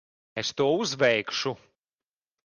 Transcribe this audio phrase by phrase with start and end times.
[0.41, 1.51] Es to uzveikšu.